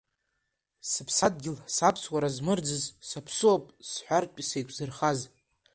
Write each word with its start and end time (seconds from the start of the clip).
Сыԥсадгьыл, 0.89 1.57
саԥсуара 1.75 2.29
змырӡыз, 2.35 2.83
саԥсыуоуп 3.09 3.63
сҳәартә 3.89 4.39
сеиқәзырхаз. 4.47 5.19